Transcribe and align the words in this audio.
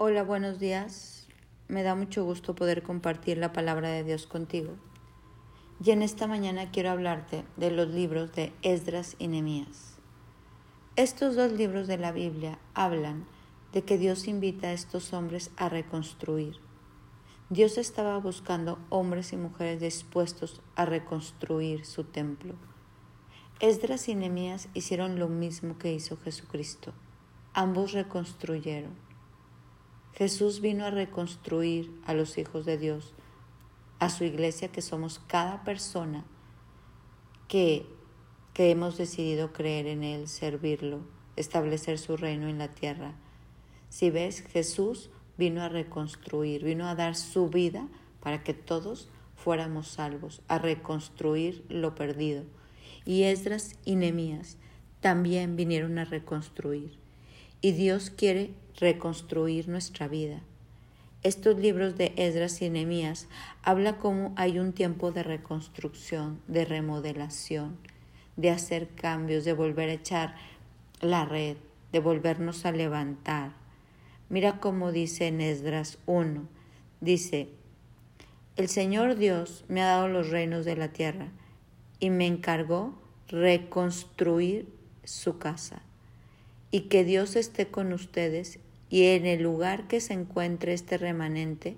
Hola, 0.00 0.22
buenos 0.22 0.60
días. 0.60 1.26
Me 1.66 1.82
da 1.82 1.96
mucho 1.96 2.24
gusto 2.24 2.54
poder 2.54 2.84
compartir 2.84 3.36
la 3.36 3.52
palabra 3.52 3.88
de 3.88 4.04
Dios 4.04 4.28
contigo. 4.28 4.76
Y 5.84 5.90
en 5.90 6.02
esta 6.02 6.28
mañana 6.28 6.70
quiero 6.70 6.90
hablarte 6.90 7.44
de 7.56 7.72
los 7.72 7.88
libros 7.88 8.32
de 8.32 8.52
Esdras 8.62 9.16
y 9.18 9.26
Nehemías. 9.26 9.96
Estos 10.94 11.34
dos 11.34 11.50
libros 11.50 11.88
de 11.88 11.98
la 11.98 12.12
Biblia 12.12 12.60
hablan 12.74 13.26
de 13.72 13.82
que 13.82 13.98
Dios 13.98 14.28
invita 14.28 14.68
a 14.68 14.72
estos 14.72 15.12
hombres 15.12 15.50
a 15.56 15.68
reconstruir. 15.68 16.54
Dios 17.50 17.76
estaba 17.76 18.16
buscando 18.18 18.78
hombres 18.90 19.32
y 19.32 19.36
mujeres 19.36 19.80
dispuestos 19.80 20.60
a 20.76 20.84
reconstruir 20.84 21.84
su 21.84 22.04
templo. 22.04 22.54
Esdras 23.58 24.08
y 24.08 24.14
Nehemías 24.14 24.68
hicieron 24.74 25.18
lo 25.18 25.26
mismo 25.26 25.76
que 25.76 25.92
hizo 25.92 26.16
Jesucristo. 26.18 26.92
Ambos 27.52 27.90
reconstruyeron 27.90 29.07
Jesús 30.14 30.60
vino 30.60 30.84
a 30.84 30.90
reconstruir 30.90 31.90
a 32.04 32.14
los 32.14 32.38
hijos 32.38 32.66
de 32.66 32.78
Dios, 32.78 33.14
a 33.98 34.10
su 34.10 34.24
iglesia 34.24 34.68
que 34.68 34.82
somos 34.82 35.20
cada 35.26 35.64
persona 35.64 36.24
que, 37.46 37.86
que 38.52 38.70
hemos 38.70 38.96
decidido 38.96 39.52
creer 39.52 39.86
en 39.86 40.04
Él, 40.04 40.28
servirlo, 40.28 41.00
establecer 41.36 41.98
su 41.98 42.16
reino 42.16 42.48
en 42.48 42.58
la 42.58 42.68
tierra. 42.68 43.14
Si 43.88 44.10
ves, 44.10 44.42
Jesús 44.42 45.10
vino 45.36 45.62
a 45.62 45.68
reconstruir, 45.68 46.64
vino 46.64 46.86
a 46.86 46.94
dar 46.94 47.14
su 47.14 47.48
vida 47.48 47.88
para 48.20 48.42
que 48.42 48.54
todos 48.54 49.08
fuéramos 49.36 49.88
salvos, 49.88 50.42
a 50.48 50.58
reconstruir 50.58 51.64
lo 51.68 51.94
perdido. 51.94 52.44
Y 53.04 53.22
Esdras 53.22 53.76
y 53.84 53.96
Nemías 53.96 54.58
también 55.00 55.56
vinieron 55.56 55.98
a 55.98 56.04
reconstruir. 56.04 56.98
Y 57.60 57.72
Dios 57.72 58.10
quiere 58.10 58.52
reconstruir 58.78 59.68
nuestra 59.68 60.08
vida. 60.08 60.40
Estos 61.24 61.58
libros 61.58 61.98
de 61.98 62.12
Esdras 62.16 62.62
y 62.62 62.70
Nehemías 62.70 63.26
habla 63.62 63.98
cómo 63.98 64.32
hay 64.36 64.60
un 64.60 64.72
tiempo 64.72 65.10
de 65.10 65.24
reconstrucción, 65.24 66.40
de 66.46 66.64
remodelación, 66.64 67.76
de 68.36 68.50
hacer 68.50 68.88
cambios, 68.88 69.44
de 69.44 69.52
volver 69.52 69.90
a 69.90 69.94
echar 69.94 70.36
la 71.00 71.24
red, 71.24 71.56
de 71.90 71.98
volvernos 71.98 72.64
a 72.64 72.72
levantar. 72.72 73.52
Mira 74.28 74.60
cómo 74.60 74.92
dice 74.92 75.26
en 75.26 75.40
Esdras 75.40 75.98
1, 76.06 76.46
dice, 77.00 77.48
el 78.56 78.68
Señor 78.68 79.16
Dios 79.16 79.64
me 79.68 79.82
ha 79.82 79.86
dado 79.86 80.08
los 80.08 80.30
reinos 80.30 80.64
de 80.64 80.76
la 80.76 80.88
tierra 80.88 81.28
y 81.98 82.10
me 82.10 82.26
encargó 82.26 82.96
reconstruir 83.28 84.68
su 85.04 85.38
casa. 85.38 85.82
Y 86.70 86.82
que 86.82 87.04
Dios 87.04 87.34
esté 87.34 87.68
con 87.68 87.92
ustedes 87.92 88.60
y 88.90 89.06
en 89.06 89.26
el 89.26 89.42
lugar 89.42 89.86
que 89.88 90.00
se 90.00 90.14
encuentre 90.14 90.72
este 90.72 90.98
remanente, 90.98 91.76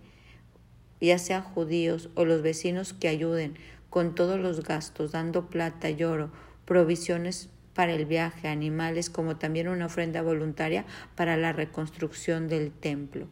ya 1.00 1.18
sea 1.18 1.40
judíos 1.40 2.10
o 2.14 2.24
los 2.24 2.42
vecinos 2.42 2.92
que 2.92 3.08
ayuden 3.08 3.54
con 3.88 4.14
todos 4.14 4.38
los 4.38 4.62
gastos, 4.62 5.12
dando 5.12 5.48
plata 5.48 5.90
y 5.90 6.04
oro, 6.04 6.30
provisiones 6.64 7.48
para 7.74 7.92
el 7.92 8.04
viaje, 8.04 8.48
animales, 8.48 9.10
como 9.10 9.36
también 9.36 9.68
una 9.68 9.86
ofrenda 9.86 10.22
voluntaria 10.22 10.84
para 11.16 11.36
la 11.36 11.52
reconstrucción 11.52 12.48
del 12.48 12.70
templo. 12.70 13.26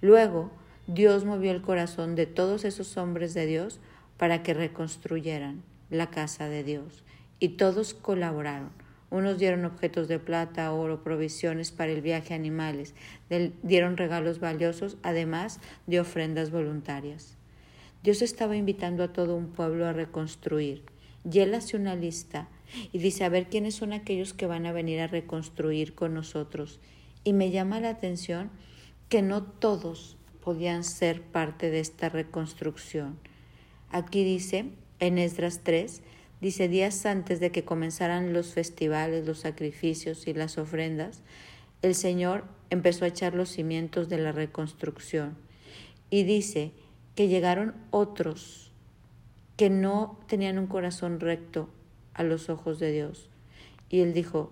Luego, 0.00 0.50
Dios 0.86 1.24
movió 1.24 1.50
el 1.50 1.62
corazón 1.62 2.14
de 2.14 2.26
todos 2.26 2.64
esos 2.64 2.96
hombres 2.96 3.34
de 3.34 3.46
Dios 3.46 3.80
para 4.16 4.42
que 4.42 4.54
reconstruyeran 4.54 5.62
la 5.90 6.10
casa 6.10 6.48
de 6.48 6.62
Dios, 6.62 7.04
y 7.38 7.50
todos 7.50 7.94
colaboraron. 7.94 8.70
Unos 9.10 9.38
dieron 9.38 9.64
objetos 9.64 10.06
de 10.06 10.20
plata, 10.20 10.72
oro, 10.72 11.02
provisiones 11.02 11.72
para 11.72 11.90
el 11.90 12.00
viaje, 12.00 12.32
animales, 12.32 12.94
dieron 13.62 13.96
regalos 13.96 14.38
valiosos, 14.38 14.98
además 15.02 15.60
de 15.86 16.00
ofrendas 16.00 16.52
voluntarias. 16.52 17.36
Dios 18.02 18.22
estaba 18.22 18.56
invitando 18.56 19.02
a 19.02 19.12
todo 19.12 19.36
un 19.36 19.48
pueblo 19.48 19.86
a 19.86 19.92
reconstruir. 19.92 20.84
Y 21.30 21.40
él 21.40 21.54
hace 21.54 21.76
una 21.76 21.96
lista 21.96 22.48
y 22.92 22.98
dice, 22.98 23.24
a 23.24 23.28
ver 23.28 23.48
quiénes 23.48 23.74
son 23.74 23.92
aquellos 23.92 24.32
que 24.32 24.46
van 24.46 24.64
a 24.64 24.72
venir 24.72 25.00
a 25.00 25.06
reconstruir 25.06 25.94
con 25.94 26.14
nosotros. 26.14 26.80
Y 27.24 27.32
me 27.32 27.50
llama 27.50 27.80
la 27.80 27.90
atención 27.90 28.50
que 29.08 29.22
no 29.22 29.42
todos 29.42 30.16
podían 30.42 30.84
ser 30.84 31.20
parte 31.20 31.70
de 31.70 31.80
esta 31.80 32.08
reconstrucción. 32.08 33.18
Aquí 33.90 34.24
dice, 34.24 34.66
en 35.00 35.18
Esdras 35.18 35.60
3, 35.62 36.00
Dice, 36.40 36.68
días 36.68 37.04
antes 37.04 37.38
de 37.38 37.50
que 37.50 37.64
comenzaran 37.64 38.32
los 38.32 38.54
festivales, 38.54 39.26
los 39.26 39.40
sacrificios 39.40 40.26
y 40.26 40.32
las 40.32 40.56
ofrendas, 40.56 41.22
el 41.82 41.94
Señor 41.94 42.44
empezó 42.70 43.04
a 43.04 43.08
echar 43.08 43.34
los 43.34 43.50
cimientos 43.50 44.08
de 44.08 44.18
la 44.18 44.32
reconstrucción. 44.32 45.36
Y 46.08 46.22
dice 46.24 46.72
que 47.14 47.28
llegaron 47.28 47.74
otros 47.90 48.72
que 49.56 49.68
no 49.68 50.18
tenían 50.26 50.58
un 50.58 50.66
corazón 50.66 51.20
recto 51.20 51.68
a 52.14 52.22
los 52.22 52.48
ojos 52.48 52.78
de 52.78 52.92
Dios. 52.92 53.28
Y 53.90 54.00
Él 54.00 54.14
dijo, 54.14 54.50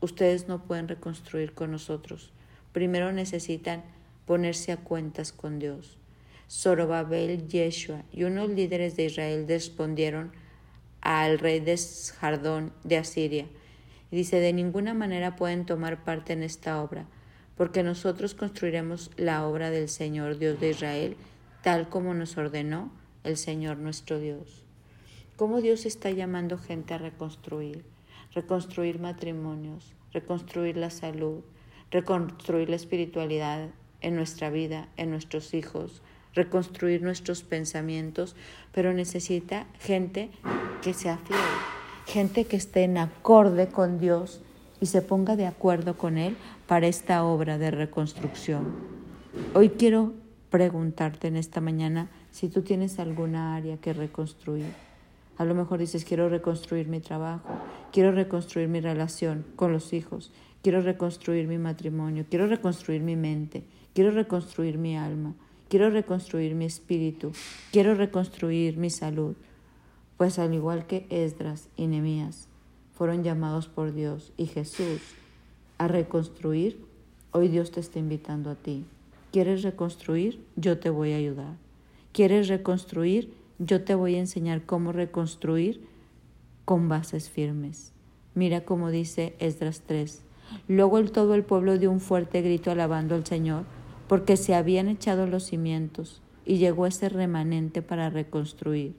ustedes 0.00 0.46
no 0.46 0.62
pueden 0.62 0.86
reconstruir 0.86 1.52
con 1.54 1.72
nosotros. 1.72 2.32
Primero 2.72 3.10
necesitan 3.12 3.82
ponerse 4.26 4.70
a 4.70 4.76
cuentas 4.76 5.32
con 5.32 5.58
Dios. 5.58 5.98
Zorobabel, 6.48 7.48
Yeshua 7.48 8.04
y 8.12 8.24
unos 8.24 8.50
líderes 8.50 8.94
de 8.96 9.06
Israel 9.06 9.46
respondieron, 9.48 10.32
al 11.00 11.38
rey 11.38 11.60
de 11.60 11.78
Jardón 12.18 12.72
de 12.84 12.98
Asiria. 12.98 13.46
Y 14.10 14.16
dice, 14.16 14.40
de 14.40 14.52
ninguna 14.52 14.94
manera 14.94 15.36
pueden 15.36 15.66
tomar 15.66 16.04
parte 16.04 16.32
en 16.32 16.42
esta 16.42 16.82
obra, 16.82 17.06
porque 17.56 17.82
nosotros 17.82 18.34
construiremos 18.34 19.10
la 19.16 19.46
obra 19.46 19.70
del 19.70 19.88
Señor 19.88 20.38
Dios 20.38 20.60
de 20.60 20.70
Israel, 20.70 21.16
tal 21.62 21.88
como 21.88 22.14
nos 22.14 22.36
ordenó 22.36 22.92
el 23.24 23.36
Señor 23.36 23.78
nuestro 23.78 24.18
Dios. 24.18 24.64
¿Cómo 25.36 25.60
Dios 25.60 25.86
está 25.86 26.10
llamando 26.10 26.58
gente 26.58 26.94
a 26.94 26.98
reconstruir? 26.98 27.84
Reconstruir 28.34 28.98
matrimonios, 28.98 29.94
reconstruir 30.12 30.76
la 30.76 30.90
salud, 30.90 31.42
reconstruir 31.90 32.68
la 32.68 32.76
espiritualidad 32.76 33.70
en 34.00 34.16
nuestra 34.16 34.50
vida, 34.50 34.88
en 34.96 35.10
nuestros 35.10 35.54
hijos, 35.54 36.02
reconstruir 36.34 37.02
nuestros 37.02 37.42
pensamientos, 37.42 38.36
pero 38.72 38.92
necesita 38.92 39.66
gente 39.80 40.30
que 40.82 40.94
sea 40.94 41.18
fiel, 41.18 41.38
gente 42.06 42.44
que 42.44 42.56
esté 42.56 42.84
en 42.84 42.98
acorde 42.98 43.68
con 43.68 43.98
Dios 43.98 44.40
y 44.80 44.86
se 44.86 45.02
ponga 45.02 45.36
de 45.36 45.46
acuerdo 45.46 45.96
con 45.96 46.18
Él 46.18 46.36
para 46.66 46.86
esta 46.86 47.24
obra 47.24 47.58
de 47.58 47.70
reconstrucción. 47.70 48.74
Hoy 49.54 49.70
quiero 49.70 50.14
preguntarte 50.50 51.28
en 51.28 51.36
esta 51.36 51.60
mañana 51.60 52.08
si 52.30 52.48
tú 52.48 52.62
tienes 52.62 52.98
alguna 52.98 53.56
área 53.56 53.76
que 53.78 53.92
reconstruir. 53.92 54.72
A 55.36 55.44
lo 55.44 55.54
mejor 55.54 55.78
dices, 55.78 56.04
quiero 56.04 56.28
reconstruir 56.28 56.88
mi 56.88 57.00
trabajo, 57.00 57.48
quiero 57.92 58.12
reconstruir 58.12 58.68
mi 58.68 58.80
relación 58.80 59.44
con 59.56 59.72
los 59.72 59.92
hijos, 59.92 60.32
quiero 60.62 60.82
reconstruir 60.82 61.46
mi 61.46 61.58
matrimonio, 61.58 62.24
quiero 62.28 62.46
reconstruir 62.46 63.02
mi 63.02 63.14
mente, 63.14 63.62
quiero 63.94 64.10
reconstruir 64.10 64.78
mi 64.78 64.96
alma, 64.96 65.34
quiero 65.68 65.90
reconstruir 65.90 66.54
mi 66.54 66.64
espíritu, 66.64 67.32
quiero 67.72 67.94
reconstruir 67.94 68.76
mi 68.76 68.90
salud, 68.90 69.36
pues 70.16 70.38
al 70.38 70.54
igual 70.54 70.86
que 70.86 71.06
Esdras 71.10 71.68
y 71.76 71.86
Nehemías 71.86 72.48
fueron 72.94 73.22
llamados 73.22 73.68
por 73.68 73.92
Dios 73.92 74.32
y 74.36 74.46
Jesús 74.46 75.00
a 75.78 75.86
reconstruir, 75.86 76.84
hoy 77.30 77.48
Dios 77.48 77.70
te 77.70 77.80
está 77.80 77.98
invitando 77.98 78.50
a 78.50 78.56
ti. 78.56 78.84
¿Quieres 79.30 79.62
reconstruir? 79.62 80.44
Yo 80.56 80.78
te 80.78 80.90
voy 80.90 81.12
a 81.12 81.16
ayudar. 81.16 81.54
¿Quieres 82.12 82.48
reconstruir? 82.48 83.32
Yo 83.58 83.84
te 83.84 83.94
voy 83.94 84.16
a 84.16 84.20
enseñar 84.20 84.62
cómo 84.64 84.92
reconstruir 84.92 85.86
con 86.64 86.88
bases 86.88 87.30
firmes. 87.30 87.92
Mira 88.34 88.64
cómo 88.64 88.90
dice 88.90 89.34
Esdras 89.38 89.82
3. 89.86 90.22
Luego 90.66 90.98
el, 90.98 91.12
todo 91.12 91.34
el 91.34 91.44
pueblo 91.44 91.78
dio 91.78 91.90
un 91.90 92.00
fuerte 92.00 92.42
grito 92.42 92.70
alabando 92.70 93.14
al 93.14 93.26
Señor, 93.26 93.64
porque 94.08 94.36
se 94.36 94.54
habían 94.54 94.88
echado 94.88 95.26
los 95.26 95.44
cimientos 95.44 96.20
y 96.44 96.56
llegó 96.56 96.86
ese 96.86 97.08
remanente 97.08 97.82
para 97.82 98.10
reconstruir. 98.10 98.94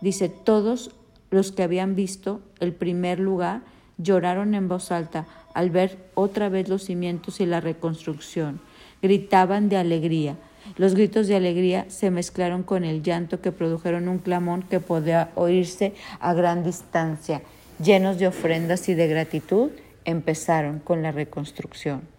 Dice, 0.00 0.28
todos 0.28 0.92
los 1.30 1.52
que 1.52 1.62
habían 1.62 1.94
visto 1.94 2.40
el 2.60 2.72
primer 2.72 3.18
lugar 3.18 3.62
lloraron 3.98 4.54
en 4.54 4.68
voz 4.68 4.92
alta 4.92 5.26
al 5.54 5.70
ver 5.70 5.98
otra 6.14 6.48
vez 6.48 6.68
los 6.68 6.84
cimientos 6.84 7.40
y 7.40 7.46
la 7.46 7.60
reconstrucción. 7.60 8.60
Gritaban 9.02 9.68
de 9.68 9.76
alegría. 9.76 10.36
Los 10.76 10.94
gritos 10.94 11.26
de 11.26 11.36
alegría 11.36 11.86
se 11.88 12.10
mezclaron 12.10 12.62
con 12.62 12.84
el 12.84 13.02
llanto 13.02 13.40
que 13.40 13.52
produjeron 13.52 14.08
un 14.08 14.18
clamón 14.18 14.62
que 14.62 14.80
podía 14.80 15.30
oírse 15.34 15.94
a 16.20 16.32
gran 16.34 16.62
distancia. 16.62 17.42
Llenos 17.82 18.18
de 18.18 18.28
ofrendas 18.28 18.88
y 18.88 18.94
de 18.94 19.08
gratitud, 19.08 19.70
empezaron 20.04 20.78
con 20.78 21.02
la 21.02 21.12
reconstrucción. 21.12 22.11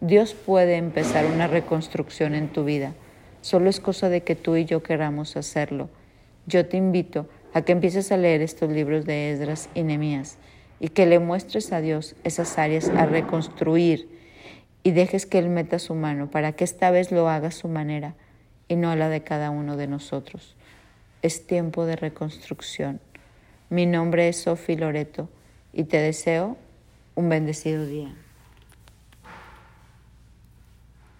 Dios 0.00 0.34
puede 0.34 0.76
empezar 0.76 1.24
una 1.24 1.46
reconstrucción 1.46 2.34
en 2.34 2.48
tu 2.48 2.64
vida. 2.64 2.92
Solo 3.40 3.70
es 3.70 3.80
cosa 3.80 4.10
de 4.10 4.22
que 4.22 4.36
tú 4.36 4.56
y 4.56 4.66
yo 4.66 4.82
queramos 4.82 5.36
hacerlo. 5.38 5.88
Yo 6.46 6.66
te 6.66 6.76
invito 6.76 7.26
a 7.54 7.62
que 7.62 7.72
empieces 7.72 8.12
a 8.12 8.18
leer 8.18 8.42
estos 8.42 8.70
libros 8.70 9.06
de 9.06 9.30
Esdras 9.30 9.70
y 9.74 9.82
Nehemías 9.82 10.36
y 10.80 10.88
que 10.88 11.06
le 11.06 11.18
muestres 11.18 11.72
a 11.72 11.80
Dios 11.80 12.14
esas 12.24 12.58
áreas 12.58 12.90
a 12.90 13.06
reconstruir 13.06 14.06
y 14.82 14.90
dejes 14.90 15.24
que 15.24 15.38
Él 15.38 15.48
meta 15.48 15.78
su 15.78 15.94
mano 15.94 16.30
para 16.30 16.52
que 16.52 16.64
esta 16.64 16.90
vez 16.90 17.10
lo 17.10 17.30
haga 17.30 17.48
a 17.48 17.52
su 17.52 17.66
manera 17.66 18.14
y 18.68 18.76
no 18.76 18.90
a 18.90 18.96
la 18.96 19.08
de 19.08 19.22
cada 19.22 19.48
uno 19.48 19.78
de 19.78 19.86
nosotros. 19.86 20.56
Es 21.22 21.46
tiempo 21.46 21.86
de 21.86 21.96
reconstrucción. 21.96 23.00
Mi 23.70 23.86
nombre 23.86 24.28
es 24.28 24.42
Sofi 24.42 24.76
Loreto 24.76 25.30
y 25.72 25.84
te 25.84 25.96
deseo 25.96 26.58
un 27.14 27.30
bendecido 27.30 27.86
día. 27.86 28.14